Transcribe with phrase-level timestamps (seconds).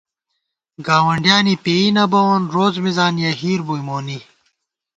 [0.85, 4.19] گاونڈیانے پېنئ نہ بَوون روڅ مِزان یَہ ہِیر بُوئی مونی